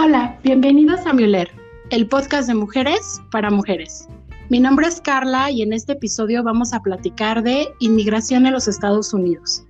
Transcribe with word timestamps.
Hola, 0.00 0.38
bienvenidos 0.44 1.04
a 1.06 1.12
Muller, 1.12 1.50
el 1.90 2.06
podcast 2.06 2.46
de 2.46 2.54
mujeres 2.54 3.20
para 3.32 3.50
mujeres. 3.50 4.06
Mi 4.48 4.60
nombre 4.60 4.86
es 4.86 5.00
Carla 5.00 5.50
y 5.50 5.62
en 5.62 5.72
este 5.72 5.94
episodio 5.94 6.44
vamos 6.44 6.72
a 6.72 6.80
platicar 6.80 7.42
de 7.42 7.66
inmigración 7.80 8.46
en 8.46 8.52
los 8.52 8.68
Estados 8.68 9.12
Unidos. 9.12 9.66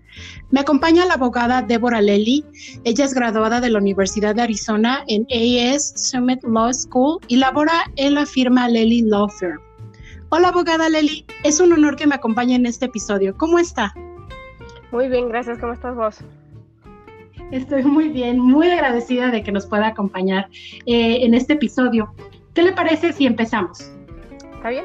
Me 0.51 0.61
acompaña 0.61 1.07
la 1.07 1.15
abogada 1.15 1.63
Deborah 1.63 2.03
Lely. 2.03 2.45
Ella 2.85 3.07
es 3.07 3.15
graduada 3.15 3.63
de 3.63 3.71
la 3.71 3.79
Universidad 3.79 4.35
de 4.35 4.43
Arizona 4.43 5.03
en 5.09 5.27
AS 5.33 5.95
Summit 5.97 6.45
Law 6.45 6.75
School 6.75 7.21
y 7.29 7.37
labora 7.37 7.91
en 7.97 8.13
la 8.13 8.27
firma 8.27 8.69
Lely 8.69 9.09
Law 9.09 9.31
Firm. 9.31 9.63
Hola, 10.29 10.49
abogada 10.49 10.91
Lely. 10.91 11.25
Es 11.43 11.59
un 11.59 11.73
honor 11.73 11.97
que 11.97 12.07
me 12.07 12.17
acompañe 12.17 12.55
en 12.55 12.67
este 12.67 12.85
episodio. 12.85 13.35
¿Cómo 13.39 13.59
está? 13.59 13.95
Muy 14.93 15.09
bien, 15.09 15.31
gracias. 15.31 15.59
¿Cómo 15.59 15.73
estás 15.73 15.97
vos? 15.97 16.19
Estoy 17.51 17.83
muy 17.83 18.09
bien, 18.09 18.39
muy 18.39 18.71
agradecida 18.71 19.31
de 19.31 19.43
que 19.43 19.53
nos 19.53 19.67
pueda 19.67 19.89
acompañar 19.89 20.49
eh, 20.87 21.25
en 21.25 21.35
este 21.35 21.55
episodio. 21.55 22.13
¿Qué 22.55 22.63
le 22.63 22.73
parece 22.73 23.13
si 23.13 23.27
empezamos? 23.27 23.91
¿Está 24.55 24.71
bien? 24.71 24.85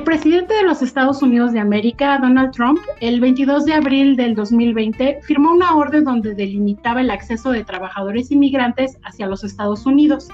El 0.00 0.04
presidente 0.04 0.54
de 0.54 0.62
los 0.62 0.80
Estados 0.80 1.20
Unidos 1.20 1.52
de 1.52 1.60
América, 1.60 2.18
Donald 2.18 2.52
Trump, 2.52 2.80
el 3.02 3.20
22 3.20 3.66
de 3.66 3.74
abril 3.74 4.16
del 4.16 4.34
2020 4.34 5.20
firmó 5.24 5.52
una 5.52 5.76
orden 5.76 6.04
donde 6.04 6.34
delimitaba 6.34 7.02
el 7.02 7.10
acceso 7.10 7.50
de 7.50 7.64
trabajadores 7.64 8.30
inmigrantes 8.30 8.96
hacia 9.04 9.26
los 9.26 9.44
Estados 9.44 9.84
Unidos, 9.84 10.28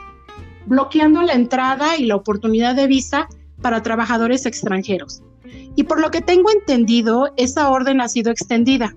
bloqueando 0.66 1.20
la 1.22 1.32
entrada 1.32 1.96
y 1.96 2.04
la 2.04 2.14
oportunidad 2.14 2.76
de 2.76 2.86
visa 2.86 3.26
para 3.60 3.82
trabajadores 3.82 4.46
extranjeros. 4.46 5.24
Y 5.74 5.82
por 5.82 6.00
lo 6.00 6.12
que 6.12 6.20
tengo 6.20 6.48
entendido, 6.52 7.32
esa 7.36 7.68
orden 7.68 8.00
ha 8.00 8.06
sido 8.06 8.30
extendida 8.30 8.94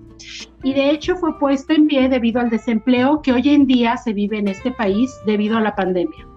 y 0.62 0.72
de 0.72 0.90
hecho 0.90 1.16
fue 1.16 1.36
puesta 1.40 1.74
en 1.74 1.88
pie 1.88 2.08
debido 2.08 2.40
al 2.40 2.48
desempleo 2.48 3.22
que 3.22 3.32
hoy 3.32 3.48
en 3.48 3.66
día 3.66 3.96
se 3.96 4.12
vive 4.12 4.38
en 4.38 4.46
este 4.46 4.70
país 4.70 5.10
debido 5.26 5.56
a 5.56 5.62
la 5.62 5.74
pandemia. 5.74 6.29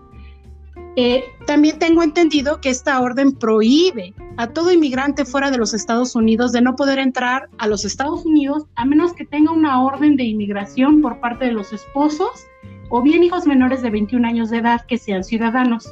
Eh, 0.95 1.23
también 1.47 1.79
tengo 1.79 2.03
entendido 2.03 2.61
que 2.61 2.69
esta 2.69 3.01
orden 3.01 3.31
prohíbe 3.31 4.13
a 4.37 4.47
todo 4.47 4.71
inmigrante 4.71 5.25
fuera 5.25 5.49
de 5.49 5.57
los 5.57 5.73
Estados 5.73 6.15
Unidos 6.15 6.51
de 6.51 6.61
no 6.61 6.75
poder 6.75 6.99
entrar 6.99 7.49
a 7.57 7.67
los 7.67 7.83
Estados 7.83 8.25
Unidos 8.25 8.65
a 8.75 8.85
menos 8.85 9.13
que 9.13 9.25
tenga 9.25 9.51
una 9.51 9.81
orden 9.81 10.15
de 10.17 10.23
inmigración 10.23 11.01
por 11.01 11.19
parte 11.19 11.45
de 11.45 11.51
los 11.51 11.73
esposos 11.73 12.45
o 12.89 13.01
bien 13.01 13.23
hijos 13.23 13.47
menores 13.47 13.81
de 13.81 13.89
21 13.89 14.27
años 14.27 14.51
de 14.51 14.57
edad 14.57 14.85
que 14.85 14.99
sean 14.99 15.23
ciudadanos. 15.23 15.91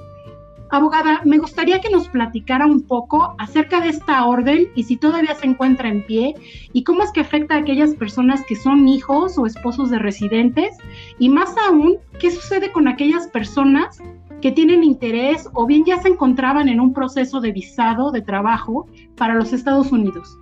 Abogada, 0.69 1.21
me 1.25 1.39
gustaría 1.39 1.81
que 1.81 1.89
nos 1.89 2.07
platicara 2.07 2.65
un 2.65 2.83
poco 2.83 3.35
acerca 3.39 3.81
de 3.81 3.89
esta 3.89 4.23
orden 4.25 4.69
y 4.75 4.83
si 4.83 4.97
todavía 4.97 5.35
se 5.35 5.47
encuentra 5.47 5.89
en 5.89 6.05
pie 6.05 6.35
y 6.71 6.83
cómo 6.83 7.03
es 7.03 7.11
que 7.11 7.21
afecta 7.21 7.55
a 7.55 7.57
aquellas 7.57 7.95
personas 7.95 8.41
que 8.45 8.55
son 8.55 8.87
hijos 8.87 9.37
o 9.37 9.47
esposos 9.47 9.89
de 9.89 9.99
residentes 9.99 10.77
y 11.19 11.27
más 11.27 11.55
aún, 11.67 11.97
qué 12.19 12.31
sucede 12.31 12.71
con 12.71 12.87
aquellas 12.87 13.27
personas 13.27 13.99
que 14.41 14.51
tienen 14.51 14.83
interés 14.83 15.47
o 15.53 15.65
bien 15.65 15.85
ya 15.85 16.01
se 16.01 16.09
encontraban 16.09 16.67
en 16.67 16.79
un 16.79 16.93
proceso 16.93 17.39
de 17.39 17.51
visado 17.51 18.11
de 18.11 18.21
trabajo 18.21 18.87
para 19.15 19.35
los 19.35 19.53
Estados 19.53 19.91
Unidos? 19.91 20.37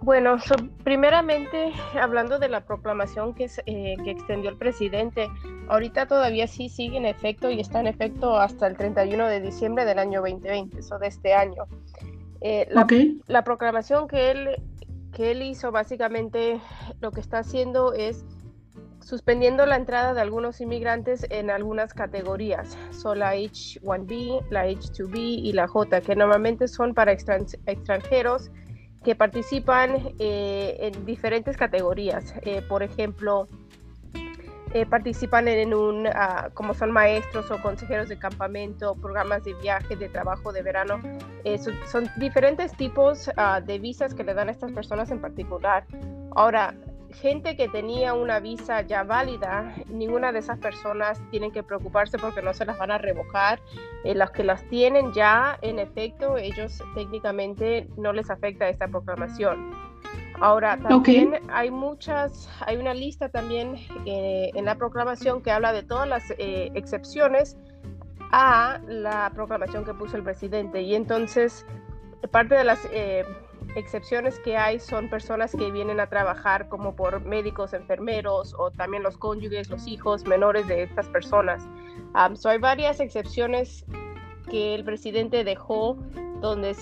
Bueno, 0.00 0.36
primeramente 0.84 1.70
hablando 2.00 2.38
de 2.38 2.48
la 2.48 2.64
proclamación 2.64 3.34
que, 3.34 3.50
eh, 3.66 3.96
que 4.02 4.10
extendió 4.10 4.48
el 4.48 4.56
presidente, 4.56 5.28
ahorita 5.68 6.06
todavía 6.06 6.46
sí 6.46 6.70
sigue 6.70 6.96
en 6.96 7.04
efecto 7.04 7.50
y 7.50 7.60
está 7.60 7.80
en 7.80 7.88
efecto 7.88 8.38
hasta 8.38 8.66
el 8.66 8.76
31 8.76 9.26
de 9.26 9.40
diciembre 9.40 9.84
del 9.84 9.98
año 9.98 10.20
2020, 10.22 10.78
eso 10.78 10.98
de 10.98 11.08
este 11.08 11.34
año. 11.34 11.64
Eh, 12.40 12.66
la, 12.70 12.86
la 13.26 13.44
proclamación 13.44 14.08
que 14.08 14.30
él, 14.30 14.48
que 15.12 15.32
él 15.32 15.42
hizo 15.42 15.72
básicamente 15.72 16.58
lo 17.00 17.10
que 17.10 17.20
está 17.20 17.40
haciendo 17.40 17.92
es 17.92 18.24
suspendiendo 19.00 19.64
la 19.66 19.76
entrada 19.76 20.14
de 20.14 20.20
algunos 20.20 20.60
inmigrantes 20.60 21.26
en 21.30 21.50
algunas 21.50 21.94
categorías. 21.94 22.76
Son 22.90 23.18
la 23.18 23.34
H1B, 23.34 24.46
la 24.50 24.66
H2B 24.66 25.16
y 25.16 25.52
la 25.52 25.68
J, 25.68 26.00
que 26.00 26.16
normalmente 26.16 26.68
son 26.68 26.94
para 26.94 27.12
extranjeros 27.12 28.50
que 29.04 29.14
participan 29.14 30.12
eh, 30.18 30.76
en 30.80 31.06
diferentes 31.06 31.56
categorías. 31.56 32.34
Eh, 32.42 32.62
por 32.68 32.82
ejemplo, 32.82 33.46
eh, 34.74 34.84
participan 34.84 35.48
en 35.48 35.72
un, 35.72 36.06
ah, 36.08 36.50
como 36.52 36.74
son 36.74 36.90
maestros 36.90 37.50
o 37.50 37.60
consejeros 37.62 38.08
de 38.08 38.18
campamento, 38.18 38.94
programas 38.96 39.44
de 39.44 39.54
viaje, 39.54 39.96
de 39.96 40.08
trabajo 40.08 40.52
de 40.52 40.62
verano. 40.62 41.00
Son, 41.90 42.10
diferentes 42.16 42.72
tipos 42.76 43.30
ah, 43.36 43.60
de 43.60 43.78
visas 43.78 44.14
que 44.14 44.24
le 44.24 44.34
dan 44.34 44.48
a 44.48 44.52
estas 44.52 44.72
personas 44.72 45.10
en 45.10 45.20
particular. 45.20 45.86
Ahora, 46.32 46.74
gente 47.14 47.56
que 47.56 47.68
tenía 47.68 48.14
una 48.14 48.40
visa 48.40 48.82
ya 48.82 49.02
válida, 49.02 49.74
ninguna 49.88 50.32
de 50.32 50.40
esas 50.40 50.58
personas 50.58 51.20
tienen 51.30 51.50
que 51.50 51.62
preocuparse 51.62 52.18
porque 52.18 52.42
no 52.42 52.52
se 52.54 52.64
las 52.64 52.78
van 52.78 52.90
a 52.90 52.98
revocar. 52.98 53.60
Eh, 54.04 54.14
las 54.14 54.30
que 54.30 54.44
las 54.44 54.62
tienen 54.68 55.12
ya, 55.12 55.58
en 55.62 55.78
efecto, 55.78 56.36
ellos 56.36 56.82
técnicamente 56.94 57.88
no 57.96 58.12
les 58.12 58.30
afecta 58.30 58.68
esta 58.68 58.88
proclamación. 58.88 59.70
Ahora, 60.40 60.78
también 60.78 61.40
hay 61.50 61.70
muchas, 61.70 62.48
hay 62.60 62.76
una 62.76 62.94
lista 62.94 63.28
también 63.28 63.74
eh, 64.06 64.50
en 64.54 64.64
la 64.64 64.76
proclamación 64.76 65.42
que 65.42 65.50
habla 65.50 65.72
de 65.72 65.82
todas 65.82 66.08
las 66.08 66.30
eh, 66.38 66.70
excepciones 66.74 67.56
a 68.30 68.80
la 68.86 69.32
proclamación 69.34 69.84
que 69.84 69.94
puso 69.94 70.16
el 70.16 70.22
presidente. 70.22 70.82
Y 70.82 70.94
entonces, 70.94 71.66
parte 72.30 72.54
de 72.54 72.64
las 72.64 72.78
excepciones 73.78 74.38
que 74.40 74.56
hay 74.56 74.78
son 74.78 75.08
personas 75.08 75.54
que 75.56 75.70
vienen 75.70 76.00
a 76.00 76.08
trabajar 76.08 76.68
como 76.68 76.94
por 76.94 77.24
médicos, 77.24 77.72
enfermeros 77.72 78.54
o 78.58 78.70
también 78.70 79.02
los 79.02 79.16
cónyuges, 79.16 79.70
los 79.70 79.86
hijos 79.86 80.26
menores 80.26 80.66
de 80.66 80.82
estas 80.82 81.08
personas. 81.08 81.66
hay 82.12 82.58
varias 82.58 83.00
excepciones 83.00 83.84
que 84.50 84.74
el 84.74 84.84
presidente 84.84 85.44
dejó 85.44 85.96
donde 86.40 86.76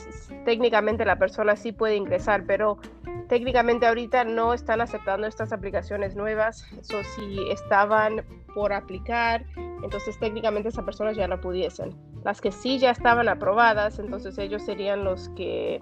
técnicamente 0.45 1.05
la 1.05 1.17
persona 1.17 1.57
sí 1.57 1.73
puede 1.73 1.97
ingresar, 1.97 2.45
pero 2.47 2.79
técnicamente 3.29 3.87
ahorita 3.87 4.25
no 4.25 4.53
están 4.55 4.81
aceptando 4.81 5.27
estas 5.27 5.53
aplicaciones 5.53 6.15
nuevas. 6.15 6.67
Eso 6.79 7.03
si 7.17 7.51
estaban 7.51 8.25
por 8.55 8.73
aplicar, 8.73 9.45
entonces 9.83 10.19
técnicamente 10.19 10.69
esas 10.69 10.85
personas 10.85 11.17
ya 11.17 11.29
no 11.29 11.41
pudiesen. 11.41 11.95
Las 12.25 12.41
que 12.41 12.53
sí 12.53 12.79
ya 12.79 12.91
estaban 12.91 13.29
aprobadas, 13.29 13.99
entonces 13.99 14.37
ellos 14.39 14.63
serían 14.63 15.05
los 15.05 15.29
que 15.31 15.81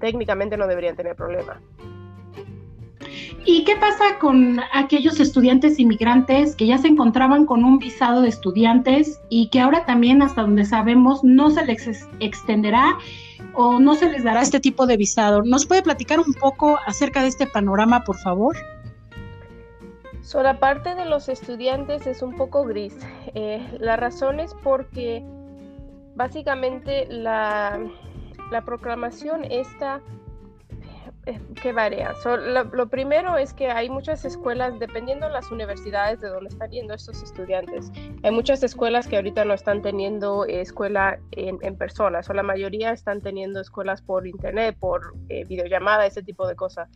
técnicamente 0.00 0.56
no 0.56 0.66
deberían 0.66 0.96
tener 0.96 1.16
problema. 1.16 1.60
¿Y 3.44 3.62
qué 3.62 3.76
pasa 3.76 4.18
con 4.18 4.58
aquellos 4.72 5.20
estudiantes 5.20 5.78
inmigrantes 5.78 6.56
que 6.56 6.66
ya 6.66 6.78
se 6.78 6.88
encontraban 6.88 7.46
con 7.46 7.64
un 7.64 7.78
visado 7.78 8.20
de 8.20 8.28
estudiantes 8.28 9.20
y 9.30 9.48
que 9.50 9.60
ahora 9.60 9.84
también, 9.86 10.20
hasta 10.20 10.42
donde 10.42 10.64
sabemos, 10.64 11.22
no 11.22 11.50
se 11.50 11.64
les 11.64 12.08
extenderá 12.18 12.98
o 13.54 13.78
no 13.78 13.94
se 13.94 14.10
les 14.10 14.24
dará 14.24 14.42
este 14.42 14.58
tipo 14.58 14.86
de 14.86 14.96
visado? 14.96 15.42
¿Nos 15.44 15.64
puede 15.64 15.82
platicar 15.82 16.18
un 16.18 16.34
poco 16.34 16.78
acerca 16.86 17.22
de 17.22 17.28
este 17.28 17.46
panorama, 17.46 18.02
por 18.02 18.18
favor? 18.18 18.56
So, 20.26 20.42
la 20.42 20.58
parte 20.58 20.96
de 20.96 21.04
los 21.04 21.28
estudiantes 21.28 22.04
es 22.08 22.20
un 22.20 22.34
poco 22.34 22.64
gris. 22.64 22.98
Eh, 23.36 23.64
la 23.78 23.94
razón 23.94 24.40
es 24.40 24.54
porque 24.64 25.24
básicamente 26.16 27.06
la, 27.08 27.78
la 28.50 28.64
proclamación 28.64 29.44
está 29.44 30.00
eh, 31.26 31.38
que 31.62 31.72
varía. 31.72 32.12
lo, 32.24 32.88
primero 32.88 33.36
es 33.36 33.54
que 33.54 33.68
hay 33.68 33.88
muchas 33.88 34.24
escuelas, 34.24 34.76
dependiendo 34.80 35.26
de 35.26 35.32
las 35.32 35.52
universidades 35.52 36.20
de 36.20 36.28
donde 36.28 36.48
están 36.48 36.72
yendo 36.72 36.94
estos 36.94 37.22
estudiantes, 37.22 37.92
hay 38.24 38.32
muchas 38.32 38.64
escuelas 38.64 39.06
que 39.06 39.14
ahorita 39.14 39.44
no 39.44 39.54
están 39.54 39.80
teniendo 39.80 40.44
escuela 40.44 41.20
en, 41.30 41.58
en 41.62 41.78
persona, 41.78 42.20
la 42.34 42.42
mayoría 42.42 42.90
están 42.90 43.20
teniendo 43.20 43.60
escuelas 43.60 44.02
por 44.02 44.26
internet, 44.26 44.76
por 44.80 45.14
eh, 45.28 45.44
videollamada, 45.44 46.04
ese 46.04 46.24
tipo 46.24 46.48
de 46.48 46.56
cosas. 46.56 46.88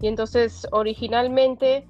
Y 0.00 0.06
entonces, 0.06 0.66
originalmente, 0.70 1.86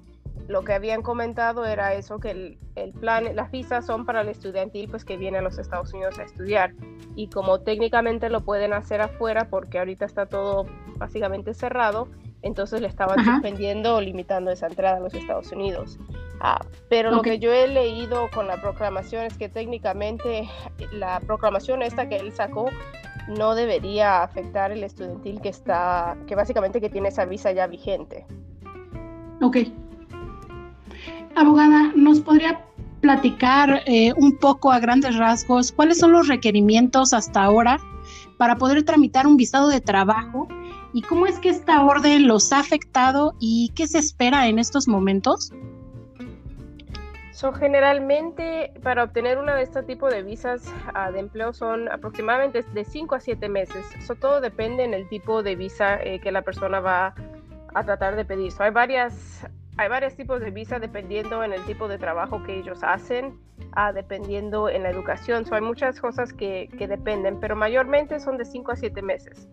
lo 0.47 0.63
que 0.63 0.73
habían 0.73 1.01
comentado 1.01 1.65
era 1.65 1.93
eso, 1.93 2.19
que 2.19 2.31
el, 2.31 2.57
el, 2.75 2.91
plan, 2.93 3.35
las 3.35 3.51
visas 3.51 3.85
son 3.85 4.05
para 4.05 4.21
el 4.21 4.29
estudiantil 4.29 4.89
pues 4.89 5.05
que 5.05 5.17
viene 5.17 5.37
a 5.37 5.41
los 5.41 5.59
Estados 5.59 5.93
Unidos 5.93 6.17
a 6.19 6.23
estudiar 6.23 6.73
y 7.15 7.29
como 7.29 7.59
técnicamente 7.59 8.29
lo 8.29 8.41
pueden 8.41 8.73
hacer 8.73 9.01
afuera 9.01 9.49
porque 9.49 9.79
ahorita 9.79 10.05
está 10.05 10.25
todo 10.25 10.65
básicamente 10.97 11.53
cerrado, 11.53 12.07
entonces 12.41 12.81
le 12.81 12.87
estaban 12.87 13.23
suspendiendo 13.23 13.95
o 13.95 14.01
limitando 14.01 14.51
esa 14.51 14.67
entrada 14.67 14.97
a 14.97 14.99
los 14.99 15.13
Estados 15.13 15.51
Unidos. 15.51 15.99
Ah, 16.41 16.65
pero 16.87 17.11
lo 17.11 17.21
que 17.21 17.37
yo 17.37 17.51
he 17.51 17.67
leído 17.67 18.29
con 18.33 18.47
la 18.47 18.61
proclamación 18.61 19.25
es 19.25 19.37
que 19.37 19.49
técnicamente 19.49 20.47
la 20.93 21.19
proclamación 21.19 21.81
esta 21.81 22.07
que 22.07 22.15
él 22.15 22.31
sacó 22.31 22.69
no 23.27 23.55
debería 23.55 24.23
afectar 24.23 24.71
el 24.71 24.83
estudiantil 24.83 25.41
que 25.41 25.49
está, 25.49 26.17
que 26.27 26.35
básicamente 26.35 26.79
que 26.79 26.89
tiene 26.89 27.09
esa 27.09 27.25
visa 27.25 27.51
ya 27.51 27.67
vigente. 27.67 28.25
Ok. 29.41 29.57
Abogada, 31.35 31.91
¿nos 31.95 32.19
podría 32.21 32.65
platicar 33.01 33.81
eh, 33.85 34.13
un 34.17 34.37
poco 34.37 34.71
a 34.71 34.79
grandes 34.79 35.17
rasgos 35.17 35.71
cuáles 35.71 35.99
son 35.99 36.11
los 36.11 36.27
requerimientos 36.27 37.13
hasta 37.13 37.43
ahora 37.43 37.79
para 38.37 38.57
poder 38.57 38.83
tramitar 38.83 39.27
un 39.27 39.37
visado 39.37 39.69
de 39.69 39.81
trabajo 39.81 40.47
y 40.93 41.01
cómo 41.01 41.27
es 41.27 41.39
que 41.39 41.49
esta 41.49 41.83
orden 41.83 42.27
los 42.27 42.51
ha 42.51 42.59
afectado 42.59 43.35
y 43.39 43.71
qué 43.75 43.87
se 43.87 43.99
espera 43.99 44.47
en 44.47 44.59
estos 44.59 44.87
momentos? 44.87 45.51
Son 47.31 47.53
generalmente 47.53 48.73
para 48.83 49.03
obtener 49.03 49.37
una 49.37 49.55
de 49.55 49.63
este 49.63 49.83
tipo 49.83 50.09
de 50.09 50.23
visas 50.23 50.73
ah, 50.93 51.09
de 51.11 51.19
empleo 51.19 51.53
son 51.53 51.89
aproximadamente 51.89 52.63
de 52.73 52.83
5 52.83 53.15
a 53.15 53.19
7 53.21 53.47
meses. 53.47 53.85
Eso 53.97 54.15
todo 54.15 54.41
depende 54.41 54.83
en 54.83 54.93
el 54.93 55.07
tipo 55.07 55.41
de 55.41 55.55
visa 55.55 56.03
eh, 56.03 56.19
que 56.19 56.33
la 56.33 56.41
persona 56.41 56.81
va 56.81 57.13
a 57.73 57.83
tratar 57.85 58.17
de 58.17 58.25
pedir. 58.25 58.51
hay 58.59 58.71
varias 58.71 59.45
hay 59.79 59.87
varios 59.87 60.13
tipos 60.13 60.41
de 60.41 60.51
visa 60.51 60.77
dependiendo 60.77 61.41
en 61.41 61.53
el 61.53 61.63
tipo 61.63 61.87
de 61.87 61.97
trabajo 61.97 62.43
que 62.43 62.59
ellos 62.59 62.79
hacen, 62.83 63.39
ah, 63.71 63.93
dependiendo 63.93 64.67
en 64.67 64.83
la 64.83 64.89
educación. 64.89 65.45
hay 65.49 65.61
muchas 65.61 66.01
cosas 66.01 66.33
que, 66.33 66.67
que, 66.77 66.85
dependen, 66.89 67.39
pero 67.39 67.55
mayormente 67.55 68.19
son 68.19 68.37
de 68.37 68.43
5 68.43 68.73
a 68.73 68.75
7 68.75 69.01
meses. 69.01 69.47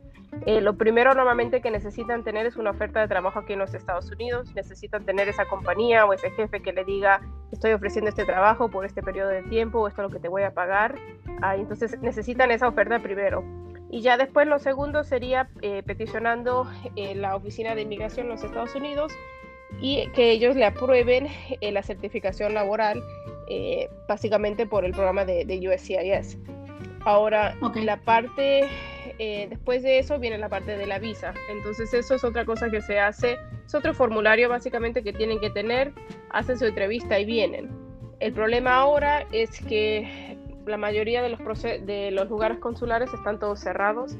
Eh, 0.44 0.60
lo 0.60 0.76
primero 0.76 1.14
normalmente 1.14 1.60
que 1.60 1.70
necesitan 1.70 2.24
tener 2.24 2.44
es 2.44 2.56
una 2.56 2.70
oferta 2.70 2.98
de 3.00 3.06
trabajo 3.06 3.38
aquí 3.38 3.52
en 3.52 3.60
los 3.60 3.72
Estados 3.72 4.10
Unidos. 4.10 4.52
Necesitan 4.56 5.04
tener 5.04 5.28
esa 5.28 5.44
compañía 5.44 6.04
o 6.04 6.12
ese 6.12 6.28
jefe 6.32 6.60
que 6.60 6.72
le 6.72 6.84
diga, 6.84 7.20
estoy 7.52 7.70
ofreciendo 7.70 8.10
este 8.10 8.24
trabajo 8.24 8.68
por 8.68 8.84
este 8.84 9.04
periodo 9.04 9.28
de 9.28 9.44
tiempo, 9.44 9.86
esto 9.86 10.02
es 10.02 10.08
lo 10.08 10.12
que 10.12 10.20
te 10.20 10.28
voy 10.28 10.42
a 10.42 10.52
pagar. 10.52 10.96
Ah, 11.40 11.54
entonces 11.54 12.00
necesitan 12.02 12.50
esa 12.50 12.66
oferta 12.66 12.98
primero. 12.98 13.44
Y 13.88 14.00
ya 14.00 14.16
después 14.16 14.48
lo 14.48 14.58
segundo 14.58 15.04
sería 15.04 15.48
eh, 15.62 15.84
peticionando 15.84 16.68
eh, 16.96 17.14
la 17.14 17.36
Oficina 17.36 17.76
de 17.76 17.82
Inmigración 17.82 18.26
en 18.26 18.32
los 18.32 18.42
Estados 18.42 18.74
Unidos 18.74 19.12
y 19.80 20.08
que 20.08 20.30
ellos 20.30 20.56
le 20.56 20.64
aprueben 20.64 21.28
eh, 21.60 21.72
la 21.72 21.82
certificación 21.82 22.54
laboral 22.54 23.02
eh, 23.48 23.88
básicamente 24.08 24.66
por 24.66 24.84
el 24.84 24.92
programa 24.92 25.24
de, 25.24 25.44
de 25.44 25.68
USCIS. 25.68 26.38
Ahora, 27.04 27.54
la 27.76 27.98
parte, 27.98 28.64
eh, 29.18 29.46
después 29.48 29.82
de 29.82 29.98
eso 29.98 30.18
viene 30.18 30.38
la 30.38 30.48
parte 30.48 30.76
de 30.76 30.86
la 30.86 30.98
visa. 30.98 31.34
Entonces 31.50 31.94
eso 31.94 32.14
es 32.14 32.24
otra 32.24 32.44
cosa 32.44 32.68
que 32.68 32.80
se 32.80 32.98
hace, 32.98 33.38
es 33.64 33.74
otro 33.74 33.94
formulario 33.94 34.48
básicamente 34.48 35.04
que 35.04 35.12
tienen 35.12 35.38
que 35.38 35.50
tener, 35.50 35.92
hacen 36.30 36.58
su 36.58 36.64
entrevista 36.64 37.18
y 37.20 37.24
vienen. 37.24 37.70
El 38.18 38.32
problema 38.32 38.74
ahora 38.74 39.24
es 39.30 39.60
que 39.60 40.36
la 40.66 40.78
mayoría 40.78 41.22
de 41.22 41.28
los, 41.28 41.62
de 41.62 42.10
los 42.10 42.28
lugares 42.28 42.58
consulares 42.58 43.12
están 43.12 43.38
todos 43.38 43.60
cerrados 43.60 44.16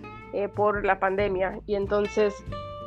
por 0.55 0.85
la 0.85 1.01
pandemia 1.01 1.61
y 1.67 1.77
entonces 1.77 2.35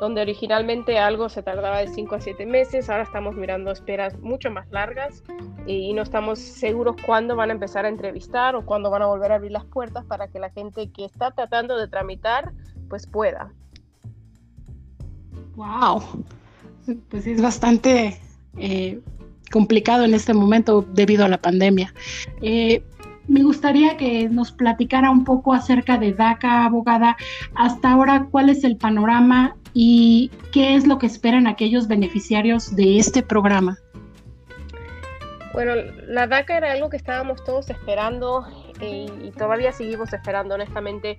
donde 0.00 0.22
originalmente 0.22 0.98
algo 0.98 1.28
se 1.28 1.42
tardaba 1.42 1.78
de 1.78 1.88
5 1.88 2.14
a 2.14 2.20
7 2.20 2.46
meses, 2.46 2.88
ahora 2.88 3.02
estamos 3.02 3.36
mirando 3.36 3.70
esperas 3.70 4.18
mucho 4.18 4.50
más 4.50 4.68
largas 4.70 5.22
y 5.66 5.92
no 5.92 6.02
estamos 6.02 6.38
seguros 6.38 6.96
cuándo 7.04 7.36
van 7.36 7.50
a 7.50 7.52
empezar 7.52 7.84
a 7.84 7.90
entrevistar 7.90 8.56
o 8.56 8.64
cuándo 8.64 8.90
van 8.90 9.02
a 9.02 9.06
volver 9.06 9.30
a 9.30 9.34
abrir 9.36 9.52
las 9.52 9.66
puertas 9.66 10.06
para 10.06 10.28
que 10.28 10.38
la 10.38 10.50
gente 10.50 10.90
que 10.90 11.04
está 11.04 11.32
tratando 11.32 11.76
de 11.76 11.86
tramitar 11.86 12.52
pues 12.88 13.06
pueda. 13.06 13.52
Wow, 15.54 16.02
pues 17.10 17.26
es 17.26 17.42
bastante 17.42 18.18
eh, 18.56 19.00
complicado 19.52 20.04
en 20.04 20.14
este 20.14 20.32
momento 20.32 20.82
debido 20.94 21.26
a 21.26 21.28
la 21.28 21.38
pandemia. 21.38 21.92
Eh, 22.40 22.82
me 23.28 23.42
gustaría 23.42 23.96
que 23.96 24.28
nos 24.28 24.50
platicara 24.50 25.10
un 25.10 25.24
poco 25.24 25.52
acerca 25.52 25.98
de 25.98 26.14
DACA, 26.14 26.64
abogada. 26.64 27.16
Hasta 27.54 27.92
ahora, 27.92 28.26
¿cuál 28.30 28.48
es 28.48 28.64
el 28.64 28.76
panorama 28.76 29.56
y 29.72 30.30
qué 30.52 30.74
es 30.74 30.86
lo 30.86 30.98
que 30.98 31.06
esperan 31.06 31.46
aquellos 31.46 31.88
beneficiarios 31.88 32.74
de 32.74 32.98
este 32.98 33.22
programa. 33.22 33.78
Bueno, 35.52 35.74
la 36.06 36.26
DACA 36.26 36.58
era 36.58 36.72
algo 36.72 36.90
que 36.90 36.96
estábamos 36.96 37.42
todos 37.44 37.70
esperando 37.70 38.46
eh, 38.80 39.06
y 39.22 39.30
todavía 39.32 39.72
seguimos 39.72 40.12
esperando, 40.12 40.54
honestamente. 40.54 41.18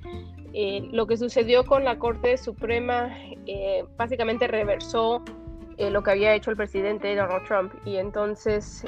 Eh, 0.54 0.88
lo 0.92 1.06
que 1.08 1.18
sucedió 1.18 1.66
con 1.66 1.84
la 1.84 1.98
Corte 1.98 2.38
Suprema 2.38 3.10
eh, 3.46 3.84
básicamente 3.98 4.48
reversó 4.48 5.24
lo 5.78 6.04
que 6.04 6.12
había 6.12 6.36
hecho 6.36 6.52
el 6.52 6.58
presidente 6.58 7.16
Donald 7.16 7.44
Trump 7.48 7.74
y 7.86 7.96
entonces 7.96 8.86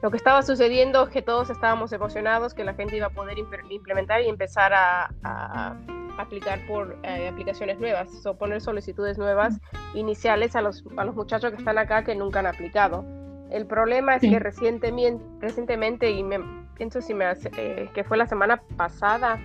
lo 0.00 0.08
que 0.08 0.16
estaba 0.16 0.42
sucediendo 0.42 1.02
es 1.02 1.10
que 1.10 1.22
todos 1.22 1.50
estábamos 1.50 1.92
emocionados 1.92 2.54
que 2.54 2.62
la 2.62 2.74
gente 2.74 2.96
iba 2.96 3.06
a 3.06 3.10
poder 3.10 3.36
implementar 3.68 4.22
y 4.22 4.28
empezar 4.28 4.72
a 4.72 5.76
aplicar 6.20 6.64
por 6.66 6.96
eh, 7.02 7.28
aplicaciones 7.28 7.78
nuevas, 7.78 8.24
o 8.26 8.34
poner 8.34 8.60
solicitudes 8.60 9.18
nuevas 9.18 9.58
iniciales 9.94 10.56
a 10.56 10.62
los, 10.62 10.84
a 10.96 11.04
los 11.04 11.14
muchachos 11.14 11.50
que 11.50 11.56
están 11.56 11.78
acá 11.78 12.04
que 12.04 12.14
nunca 12.14 12.40
han 12.40 12.46
aplicado. 12.46 13.04
El 13.50 13.66
problema 13.66 14.16
es 14.16 14.22
que 14.22 14.38
recientemente, 14.38 15.24
recientemente, 15.40 16.10
y 16.10 16.22
me, 16.22 16.38
pienso 16.76 17.00
si 17.00 17.14
me 17.14 17.24
hace, 17.24 17.50
eh, 17.56 17.90
que 17.94 18.04
fue 18.04 18.16
la 18.16 18.26
semana 18.26 18.62
pasada, 18.76 19.40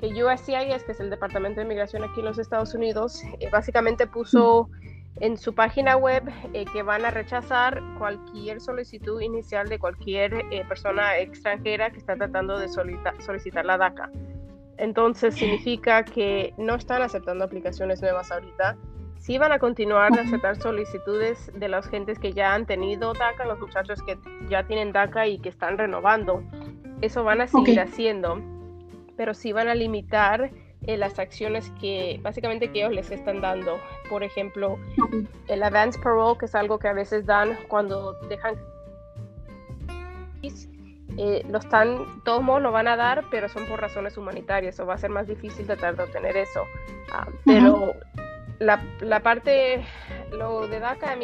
que 0.00 0.08
USCIS, 0.08 0.82
que 0.84 0.92
es 0.92 1.00
el 1.00 1.10
Departamento 1.10 1.60
de 1.60 1.66
Inmigración 1.66 2.02
aquí 2.02 2.20
en 2.20 2.26
los 2.26 2.38
Estados 2.38 2.74
Unidos, 2.74 3.22
eh, 3.38 3.48
básicamente 3.50 4.06
puso 4.06 4.68
en 5.20 5.38
su 5.38 5.54
página 5.54 5.96
web 5.96 6.24
que 6.72 6.82
van 6.82 7.04
a 7.04 7.10
rechazar 7.12 7.80
cualquier 7.98 8.60
solicitud 8.60 9.20
inicial 9.20 9.68
de 9.68 9.78
cualquier 9.78 10.44
persona 10.68 11.18
extranjera 11.18 11.90
que 11.90 11.98
está 11.98 12.16
tratando 12.16 12.58
de 12.58 12.68
solicitar 12.68 13.64
la 13.64 13.78
DACA. 13.78 14.10
Entonces 14.78 15.34
significa 15.34 16.04
que 16.04 16.52
no 16.56 16.74
están 16.74 17.02
aceptando 17.02 17.44
aplicaciones 17.44 18.00
nuevas 18.02 18.30
ahorita. 18.30 18.76
Sí 19.18 19.38
van 19.38 19.52
a 19.52 19.58
continuar 19.58 20.18
a 20.18 20.22
aceptar 20.22 20.60
solicitudes 20.60 21.50
de 21.54 21.68
las 21.68 21.88
gentes 21.88 22.18
que 22.18 22.32
ya 22.32 22.54
han 22.54 22.66
tenido 22.66 23.14
DACA, 23.14 23.46
los 23.46 23.58
muchachos 23.58 24.02
que 24.02 24.18
ya 24.48 24.66
tienen 24.66 24.92
DACA 24.92 25.26
y 25.26 25.38
que 25.38 25.48
están 25.48 25.78
renovando. 25.78 26.42
Eso 27.00 27.24
van 27.24 27.40
a 27.40 27.46
seguir 27.46 27.80
haciendo, 27.80 28.40
pero 29.16 29.32
sí 29.32 29.52
van 29.52 29.68
a 29.68 29.74
limitar 29.74 30.50
eh, 30.86 30.98
las 30.98 31.18
acciones 31.18 31.72
que 31.80 32.20
básicamente 32.22 32.70
que 32.70 32.80
ellos 32.80 32.92
les 32.92 33.10
están 33.10 33.40
dando. 33.40 33.78
Por 34.10 34.22
ejemplo, 34.22 34.78
el 35.48 35.62
advance 35.62 35.98
parole, 35.98 36.36
que 36.38 36.44
es 36.44 36.54
algo 36.54 36.78
que 36.78 36.88
a 36.88 36.92
veces 36.92 37.24
dan 37.24 37.56
cuando 37.68 38.12
dejan 38.28 38.56
eh, 41.16 41.44
lo 41.48 41.58
están, 41.58 42.22
todos 42.24 42.42
modos 42.42 42.62
lo 42.62 42.72
van 42.72 42.88
a 42.88 42.96
dar, 42.96 43.24
pero 43.30 43.48
son 43.48 43.66
por 43.66 43.80
razones 43.80 44.16
humanitarias, 44.16 44.78
o 44.80 44.86
va 44.86 44.94
a 44.94 44.98
ser 44.98 45.10
más 45.10 45.28
difícil 45.28 45.66
tratar 45.66 45.96
de 45.96 46.02
obtener 46.02 46.36
eso. 46.36 46.60
Ah, 47.12 47.28
pero 47.44 47.94
la, 48.58 48.82
la, 49.00 49.20
parte, 49.20 49.84
lo 50.32 50.66
de 50.66 50.80
DACA, 50.80 51.16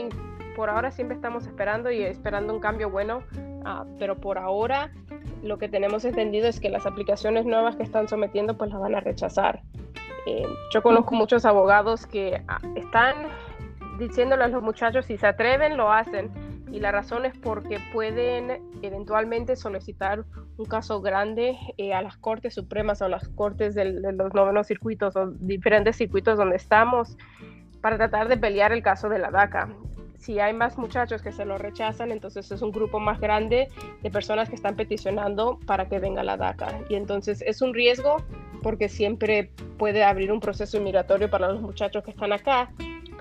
por 0.54 0.70
ahora 0.70 0.90
siempre 0.92 1.16
estamos 1.16 1.46
esperando 1.46 1.90
y 1.90 2.02
esperando 2.02 2.54
un 2.54 2.60
cambio 2.60 2.90
bueno, 2.90 3.22
ah, 3.64 3.84
pero 3.98 4.16
por 4.16 4.38
ahora 4.38 4.92
lo 5.42 5.58
que 5.58 5.68
tenemos 5.68 6.04
entendido 6.04 6.46
es 6.46 6.60
que 6.60 6.68
las 6.68 6.86
aplicaciones 6.86 7.46
nuevas 7.46 7.76
que 7.76 7.82
están 7.82 8.08
sometiendo 8.08 8.56
pues 8.56 8.70
las 8.70 8.80
van 8.80 8.94
a 8.94 9.00
rechazar. 9.00 9.62
Eh, 10.26 10.46
yo 10.72 10.82
conozco 10.82 11.14
muchos 11.14 11.44
abogados 11.44 12.06
que 12.06 12.42
ah, 12.46 12.60
están 12.76 13.14
diciéndole 13.98 14.44
a 14.44 14.48
los 14.48 14.62
muchachos 14.62 15.06
si 15.06 15.16
se 15.16 15.26
atreven, 15.26 15.76
lo 15.76 15.90
hacen 15.90 16.30
y 16.72 16.80
la 16.80 16.92
razón 16.92 17.24
es 17.24 17.36
porque 17.36 17.78
pueden 17.92 18.62
eventualmente 18.82 19.56
solicitar 19.56 20.24
un 20.56 20.64
caso 20.66 21.00
grande 21.00 21.56
eh, 21.76 21.92
a 21.92 22.02
las 22.02 22.16
Cortes 22.16 22.54
Supremas 22.54 23.02
o 23.02 23.08
las 23.08 23.28
Cortes 23.28 23.74
de 23.74 23.84
los 23.84 24.34
novenos 24.34 24.66
circuitos 24.66 25.16
o 25.16 25.30
diferentes 25.30 25.96
circuitos 25.96 26.38
donde 26.38 26.56
estamos 26.56 27.16
para 27.80 27.96
tratar 27.96 28.28
de 28.28 28.36
pelear 28.36 28.72
el 28.72 28.82
caso 28.82 29.08
de 29.08 29.18
la 29.18 29.30
DACA. 29.30 29.68
Si 30.18 30.38
hay 30.38 30.52
más 30.52 30.76
muchachos 30.76 31.22
que 31.22 31.32
se 31.32 31.46
lo 31.46 31.56
rechazan, 31.56 32.12
entonces 32.12 32.52
es 32.52 32.60
un 32.60 32.72
grupo 32.72 33.00
más 33.00 33.20
grande 33.20 33.68
de 34.02 34.10
personas 34.10 34.50
que 34.50 34.54
están 34.54 34.76
peticionando 34.76 35.58
para 35.66 35.88
que 35.88 35.98
venga 35.98 36.22
la 36.22 36.36
DACA. 36.36 36.78
Y 36.90 36.94
entonces 36.96 37.42
es 37.46 37.62
un 37.62 37.72
riesgo 37.72 38.18
porque 38.62 38.90
siempre 38.90 39.50
puede 39.78 40.04
abrir 40.04 40.30
un 40.30 40.40
proceso 40.40 40.76
inmigratorio 40.76 41.30
para 41.30 41.50
los 41.50 41.62
muchachos 41.62 42.04
que 42.04 42.10
están 42.10 42.34
acá, 42.34 42.70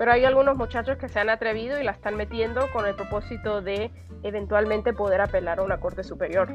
pero 0.00 0.12
hay 0.12 0.24
algunos 0.24 0.56
muchachos 0.56 0.96
que 0.96 1.10
se 1.10 1.20
han 1.20 1.28
atrevido 1.28 1.78
y 1.78 1.84
la 1.84 1.90
están 1.90 2.16
metiendo 2.16 2.62
con 2.72 2.86
el 2.86 2.94
propósito 2.94 3.60
de 3.60 3.90
eventualmente 4.22 4.94
poder 4.94 5.20
apelar 5.20 5.58
a 5.58 5.62
una 5.62 5.78
corte 5.78 6.02
superior. 6.02 6.48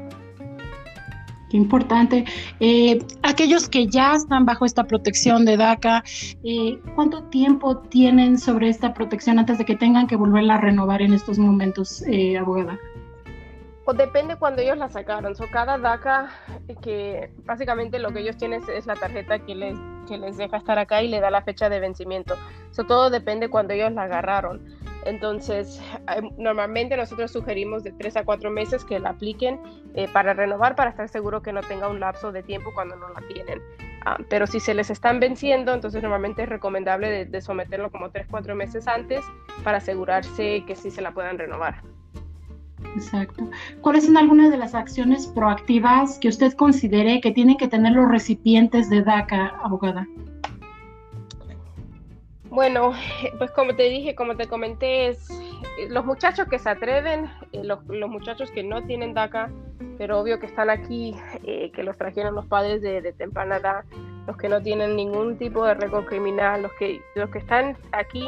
Qué 1.48 1.56
importante. 1.56 2.24
Eh, 2.58 2.98
aquellos 3.22 3.68
que 3.68 3.86
ya 3.86 4.16
están 4.16 4.46
bajo 4.46 4.64
esta 4.64 4.82
protección 4.82 5.44
de 5.44 5.56
DACA, 5.56 6.02
eh, 6.42 6.80
¿cuánto 6.96 7.22
tiempo 7.28 7.78
tienen 7.78 8.36
sobre 8.36 8.68
esta 8.68 8.92
protección 8.92 9.38
antes 9.38 9.58
de 9.58 9.64
que 9.64 9.76
tengan 9.76 10.08
que 10.08 10.16
volverla 10.16 10.56
a 10.56 10.60
renovar 10.60 11.00
en 11.00 11.12
estos 11.12 11.38
momentos, 11.38 12.02
eh, 12.08 12.36
abogada? 12.36 12.76
O 13.86 13.94
depende 13.94 14.36
cuando 14.36 14.62
ellos 14.62 14.76
la 14.76 14.88
sacaron. 14.88 15.36
So, 15.36 15.44
cada 15.50 15.78
DACA, 15.78 16.28
que 16.82 17.30
básicamente 17.44 17.98
lo 18.00 18.12
que 18.12 18.20
ellos 18.20 18.36
tienen 18.36 18.62
es 18.68 18.84
la 18.86 18.94
tarjeta 18.94 19.38
que 19.38 19.54
les 19.54 19.78
que 20.06 20.16
les 20.16 20.36
deja 20.36 20.56
estar 20.56 20.78
acá 20.78 21.02
y 21.02 21.08
le 21.08 21.20
da 21.20 21.30
la 21.30 21.42
fecha 21.42 21.68
de 21.68 21.80
vencimiento. 21.80 22.36
Eso 22.70 22.84
todo 22.84 23.10
depende 23.10 23.50
cuando 23.50 23.74
ellos 23.74 23.92
la 23.92 24.04
agarraron. 24.04 24.64
Entonces, 25.04 25.80
normalmente 26.38 26.96
nosotros 26.96 27.30
sugerimos 27.30 27.84
de 27.84 27.92
tres 27.92 28.16
a 28.16 28.24
cuatro 28.24 28.50
meses 28.50 28.84
que 28.84 28.98
la 28.98 29.10
apliquen 29.10 29.60
eh, 29.94 30.08
para 30.12 30.32
renovar, 30.32 30.74
para 30.74 30.90
estar 30.90 31.08
seguro 31.08 31.42
que 31.42 31.52
no 31.52 31.60
tenga 31.60 31.88
un 31.88 32.00
lapso 32.00 32.32
de 32.32 32.42
tiempo 32.42 32.70
cuando 32.74 32.96
no 32.96 33.08
la 33.10 33.20
tienen. 33.28 33.60
Ah, 34.04 34.18
pero 34.28 34.46
si 34.46 34.60
se 34.60 34.74
les 34.74 34.90
están 34.90 35.20
venciendo, 35.20 35.74
entonces 35.74 36.02
normalmente 36.02 36.44
es 36.44 36.48
recomendable 36.48 37.28
someterlo 37.40 37.90
como 37.90 38.10
tres, 38.10 38.26
cuatro 38.30 38.54
meses 38.54 38.86
antes 38.88 39.24
para 39.62 39.78
asegurarse 39.78 40.64
que 40.66 40.76
sí 40.76 40.90
se 40.90 41.02
la 41.02 41.12
puedan 41.12 41.38
renovar. 41.38 41.82
Exacto. 42.94 43.48
¿Cuáles 43.80 44.06
son 44.06 44.16
algunas 44.16 44.50
de 44.50 44.56
las 44.56 44.74
acciones 44.74 45.26
proactivas 45.26 46.18
que 46.18 46.28
usted 46.28 46.52
considere 46.54 47.20
que 47.20 47.32
tienen 47.32 47.56
que 47.56 47.68
tener 47.68 47.92
los 47.92 48.08
recipientes 48.08 48.88
de 48.88 49.02
DACA, 49.02 49.48
abogada? 49.62 50.06
Bueno, 52.56 52.92
pues 53.38 53.50
como 53.50 53.76
te 53.76 53.82
dije, 53.90 54.14
como 54.14 54.34
te 54.34 54.46
comenté, 54.46 55.08
es 55.08 55.28
eh, 55.78 55.88
los 55.90 56.06
muchachos 56.06 56.48
que 56.48 56.58
se 56.58 56.70
atreven, 56.70 57.30
eh, 57.52 57.62
los, 57.62 57.84
muchachos 57.86 58.50
que 58.50 58.62
no 58.62 58.82
tienen 58.84 59.12
DACA, 59.12 59.50
pero 59.98 60.20
obvio 60.20 60.40
que 60.40 60.46
están 60.46 60.70
aquí, 60.70 61.14
eh, 61.44 61.70
que 61.74 61.82
los 61.82 61.98
trajeron 61.98 62.34
los 62.34 62.46
padres 62.46 62.80
de, 62.80 63.12
temprana 63.12 63.58
edad, 63.58 63.84
los 64.26 64.38
que 64.38 64.48
no 64.48 64.62
tienen 64.62 64.96
ningún 64.96 65.36
tipo 65.36 65.66
de 65.66 65.74
récord 65.74 66.06
criminal, 66.06 66.62
los 66.62 66.72
que, 66.78 67.02
los 67.14 67.28
que 67.28 67.40
están 67.40 67.76
aquí 67.92 68.24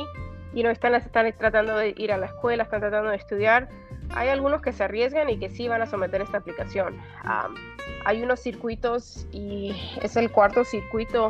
y 0.52 0.62
no 0.62 0.68
están, 0.68 0.94
están 0.94 1.32
tratando 1.38 1.76
de 1.76 1.94
ir 1.96 2.12
a 2.12 2.18
la 2.18 2.26
escuela, 2.26 2.64
están 2.64 2.80
tratando 2.80 3.08
de 3.08 3.16
estudiar, 3.16 3.68
hay 4.14 4.28
algunos 4.28 4.62
que 4.62 4.72
se 4.72 4.84
arriesgan 4.84 5.30
y 5.30 5.38
que 5.38 5.50
sí 5.50 5.68
van 5.68 5.82
a 5.82 5.86
someter 5.86 6.20
esta 6.20 6.38
aplicación. 6.38 6.96
hay 8.04 8.22
unos 8.22 8.40
circuitos 8.40 9.26
y 9.32 9.74
es 10.02 10.16
el 10.16 10.30
cuarto 10.30 10.64
circuito 10.64 11.28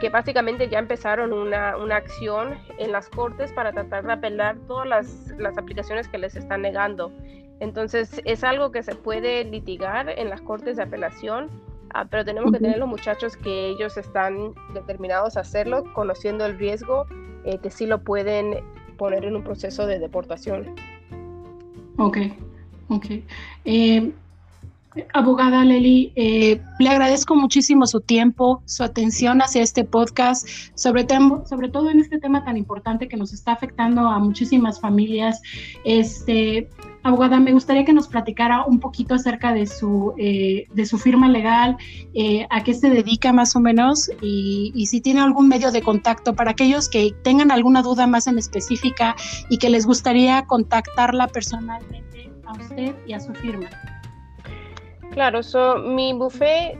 que 0.00 0.08
básicamente 0.08 0.68
ya 0.68 0.80
empezaron 0.80 1.32
una, 1.32 1.76
una, 1.76 1.96
acción 1.96 2.58
en 2.78 2.90
las 2.90 3.08
cortes 3.08 3.52
para 3.52 3.72
tratar 3.72 4.04
de 4.04 4.12
apelar 4.12 4.56
todas 4.66 4.88
las, 4.88 5.28
las 5.38 5.56
aplicaciones 5.56 6.08
que 6.08 6.18
les 6.18 6.34
están 6.34 6.62
negando. 6.62 7.12
Entonces 7.60 8.20
es 8.24 8.42
algo 8.42 8.72
que 8.72 8.82
se 8.82 8.94
puede 8.96 9.44
litigar 9.44 10.08
en 10.10 10.28
las 10.28 10.42
cortes 10.42 10.76
de 10.76 10.82
apelación, 10.82 11.48
ah, 11.94 12.06
pero 12.10 12.24
tenemos 12.24 12.52
que 12.52 12.58
tener 12.58 12.78
los 12.78 12.88
muchachos 12.88 13.36
que 13.36 13.68
ellos 13.68 13.96
están 13.96 14.54
determinados 14.74 15.36
a 15.36 15.40
hacerlo, 15.40 15.84
conociendo 15.94 16.44
el 16.44 16.58
riesgo, 16.58 17.06
eh, 17.44 17.58
que 17.58 17.70
sí 17.70 17.86
lo 17.86 18.02
pueden 18.02 18.64
poner 18.98 19.24
en 19.24 19.36
un 19.36 19.44
proceso 19.44 19.86
de 19.86 19.98
deportación. 19.98 20.74
Ok, 21.96 22.18
ok. 22.88 23.06
Eh, 23.64 24.12
abogada 25.12 25.64
Leli, 25.64 26.12
eh, 26.16 26.60
le 26.78 26.88
agradezco 26.88 27.34
muchísimo 27.34 27.86
su 27.86 28.00
tiempo, 28.00 28.62
su 28.64 28.84
atención 28.84 29.42
hacia 29.42 29.62
este 29.62 29.84
podcast, 29.84 30.46
sobre, 30.74 31.04
todo 31.04 31.90
en 31.90 32.00
este 32.00 32.18
tema 32.18 32.44
tan 32.44 32.56
importante 32.56 33.08
que 33.08 33.16
nos 33.16 33.32
está 33.32 33.52
afectando 33.52 34.08
a 34.08 34.18
muchísimas 34.18 34.80
familias. 34.80 35.40
Este, 35.84 36.68
abogada, 37.02 37.40
me 37.40 37.52
gustaría 37.52 37.84
que 37.84 37.92
nos 37.92 38.08
platicara 38.08 38.64
un 38.64 38.80
poquito 38.80 39.14
acerca 39.14 39.52
de 39.52 39.66
su, 39.66 40.14
eh, 40.18 40.66
de 40.72 40.86
su 40.86 40.98
firma 40.98 41.28
legal, 41.28 41.76
a 42.50 42.62
qué 42.62 42.74
se 42.74 42.88
dedica 42.90 43.32
más 43.32 43.56
o 43.56 43.60
menos 43.60 44.10
y, 44.22 44.86
si 44.86 45.00
tiene 45.00 45.20
algún 45.20 45.48
medio 45.48 45.72
de 45.72 45.82
contacto 45.82 46.34
para 46.34 46.52
aquellos 46.52 46.88
que 46.88 47.12
tengan 47.22 47.50
alguna 47.50 47.82
duda 47.82 48.06
más 48.06 48.26
en 48.26 48.38
específica 48.38 49.16
y 49.50 49.58
que 49.58 49.70
les 49.70 49.86
gustaría 49.86 50.46
contactarla 50.46 51.26
personalmente 51.28 52.30
a 52.46 52.52
usted 52.52 52.94
y 53.06 53.12
a 53.12 53.20
su 53.20 53.32
firma. 53.34 53.68
Claro, 55.14 55.44
so, 55.44 55.76
mi 55.76 56.12
buffet, 56.12 56.76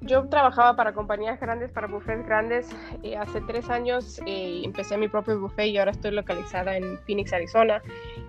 yo 0.00 0.26
trabajaba 0.28 0.76
para 0.76 0.94
compañías 0.94 1.38
grandes, 1.38 1.70
para 1.70 1.86
buffets 1.86 2.26
grandes. 2.26 2.68
Eh, 3.02 3.16
hace 3.16 3.42
tres 3.42 3.68
años 3.68 4.18
eh, 4.26 4.62
empecé 4.64 4.96
mi 4.96 5.08
propio 5.08 5.38
buffet 5.38 5.66
y 5.66 5.76
ahora 5.76 5.90
estoy 5.90 6.12
localizada 6.12 6.76
en 6.76 6.98
Phoenix, 7.06 7.34
Arizona. 7.34 7.82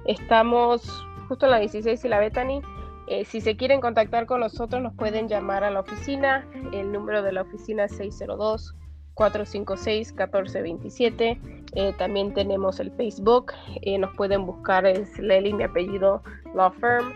Estamos 0.05 0.81
justo 1.29 1.45
en 1.45 1.51
la 1.51 1.59
16 1.59 2.03
y 2.03 2.07
la 2.09 2.19
Bethany. 2.19 2.61
Eh, 3.07 3.23
si 3.23 3.39
se 3.39 3.55
quieren 3.55 3.79
contactar 3.79 4.25
con 4.25 4.41
nosotros, 4.41 4.81
nos 4.81 4.93
pueden 4.95 5.29
llamar 5.29 5.63
a 5.63 5.71
la 5.71 5.79
oficina. 5.79 6.45
El 6.73 6.91
número 6.91 7.23
de 7.23 7.31
la 7.31 7.43
oficina 7.43 7.85
es 7.85 7.95
602 7.95 8.75
456-1427. 9.15 11.39
Eh, 11.75 11.93
también 11.97 12.33
tenemos 12.33 12.79
el 12.79 12.91
Facebook. 12.91 13.51
Eh, 13.81 13.97
nos 13.97 14.15
pueden 14.15 14.45
buscar, 14.45 14.85
es 14.85 15.19
Lely, 15.19 15.51
mi 15.53 15.63
apellido, 15.63 16.23
Law 16.55 16.71
Firm. 16.73 17.11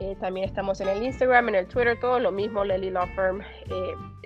Eh, 0.00 0.16
también 0.18 0.48
estamos 0.48 0.80
en 0.80 0.88
el 0.88 1.02
Instagram, 1.02 1.50
en 1.50 1.54
el 1.56 1.66
Twitter, 1.66 1.98
todo 2.00 2.18
lo 2.18 2.32
mismo, 2.32 2.64
Lely 2.64 2.90
Law 2.90 3.06
Firm. 3.14 3.42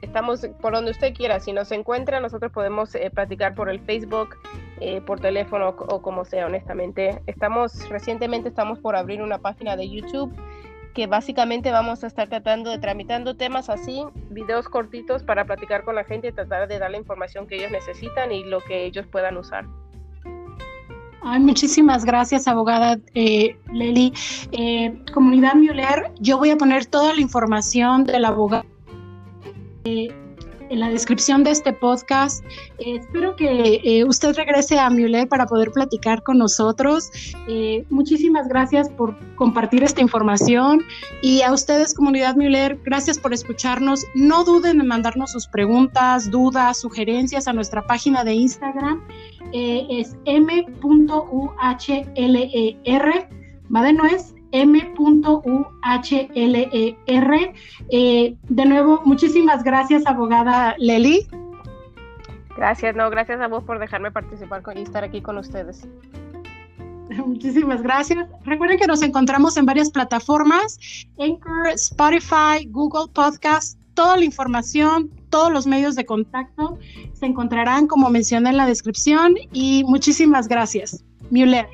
estamos 0.02 0.47
por 0.62 0.73
donde 0.73 0.93
usted 0.93 1.12
quiera. 1.14 1.40
Si 1.40 1.52
nos 1.52 1.73
encuentra, 1.73 2.21
nosotros 2.21 2.52
podemos 2.52 2.97
platicar 3.12 3.54
por 3.54 3.69
el 3.69 3.81
Facebook, 3.81 4.37
por 5.07 5.19
teléfono 5.19 5.71
o 5.71 6.00
como 6.00 6.25
sea, 6.25 6.47
honestamente. 6.47 7.21
Estamos, 7.26 7.88
recientemente 7.88 8.50
estamos 8.50 8.78
por 8.78 8.95
abrir 8.95 9.21
una 9.21 9.38
página 9.38 9.76
de 9.76 9.88
YouTube 9.90 10.33
que 10.95 11.09
básicamente 11.09 11.73
vamos 11.73 12.04
a 12.04 12.07
estar 12.07 12.28
tratando 12.28 12.71
de 12.71 12.78
tramitando 12.78 13.37
temas 13.37 13.69
así, 13.69 14.04
videos 14.31 14.69
cortitos 14.69 15.25
para 15.25 15.45
platicar 15.45 15.83
con 15.85 15.97
la 15.97 16.04
gente 16.04 16.28
y 16.28 16.33
tratar 16.33 16.69
de 16.69 16.78
dar 16.78 16.93
la 16.93 16.99
información 16.99 17.49
que 17.49 17.57
ellos 17.57 17.73
necesitan 17.73 18.31
y 18.31 18.45
lo 18.45 18.61
que 18.61 18.85
ellos 18.85 19.07
puedan 19.09 19.37
usar. 19.37 19.66
Ay, 21.26 21.40
muchísimas 21.40 22.04
gracias, 22.04 22.47
abogada 22.47 22.99
eh, 23.14 23.57
Leli. 23.73 24.12
Eh, 24.52 24.95
comunidad 25.14 25.54
Müller, 25.54 26.12
yo 26.21 26.37
voy 26.37 26.50
a 26.50 26.57
poner 26.57 26.85
toda 26.85 27.14
la 27.14 27.21
información 27.21 28.04
del 28.04 28.26
abogado. 28.26 28.66
Eh, 29.85 30.09
en 30.71 30.80
la 30.80 30.88
descripción 30.88 31.44
de 31.44 31.50
este 31.50 31.73
podcast. 31.73 32.44
Eh, 32.78 32.97
espero 32.97 33.37
que 33.37 33.80
eh, 33.85 34.04
usted 34.04 34.35
regrese 34.35 34.78
a 34.78 34.90
Mulet 34.90 35.28
para 35.28 35.47
poder 35.47 35.71
platicar 35.73 36.23
con 36.23 36.38
nosotros. 36.38 37.11
Eh, 37.49 37.85
muchísimas 37.90 38.49
gracias 38.49 38.88
por 38.90 39.16
compartir 39.37 39.83
esta 39.83 40.00
información 40.00 40.83
y 41.23 41.42
a 41.42 41.52
ustedes, 41.52 41.94
comunidad 41.94 42.37
Muller, 42.37 42.78
gracias 42.85 43.18
por 43.18 43.33
escucharnos. 43.33 44.04
No 44.14 44.44
duden 44.44 44.80
en 44.80 44.87
mandarnos 44.87 45.33
sus 45.33 45.47
preguntas, 45.47 46.30
dudas, 46.30 46.80
sugerencias 46.80 47.49
a 47.49 47.52
nuestra 47.52 47.87
página 47.87 48.25
de 48.25 48.35
Instagram. 48.35 49.02
es 49.52 50.16
m.uhlr. 50.25 51.54
Va 53.75 53.83
de 53.83 53.92
nuez 53.94 54.35
M.UHLER. 54.54 55.54
Eh, 57.88 58.37
de 58.49 58.64
nuevo, 58.64 59.02
muchísimas 59.04 59.64
gracias, 59.64 60.06
abogada 60.06 60.76
Leli. 60.78 61.26
Gracias, 62.56 62.94
no, 62.94 63.11
gracias 63.11 63.40
a 63.40 63.49
vos 63.49 63.64
por 63.64 63.80
dejarme 63.80 64.12
participar 64.12 64.62
y 64.76 64.82
estar 64.82 65.02
aquí 65.02 65.20
con 65.20 65.38
ustedes. 65.38 65.88
Muchísimas 67.26 67.82
gracias. 67.82 68.28
Recuerden 68.44 68.78
que 68.78 68.87
nos 68.87 69.02
encontramos 69.02 69.56
en 69.56 69.66
varias 69.66 69.90
plataformas, 69.90 70.78
Anchor, 71.18 71.70
Spotify, 71.75 72.64
Google 72.68 73.12
Podcast, 73.12 73.76
toda 73.94 74.16
la 74.16 74.25
información, 74.25 75.11
todos 75.30 75.52
los 75.52 75.66
medios 75.66 75.96
de 75.96 76.06
contacto 76.06 76.78
se 77.12 77.26
encontrarán 77.26 77.88
como 77.88 78.08
mencioné 78.08 78.50
en 78.50 78.56
la 78.56 78.66
descripción 78.66 79.34
y 79.52 79.82
muchísimas 79.84 80.46
gracias. 80.46 81.04
Müller. 81.30 81.66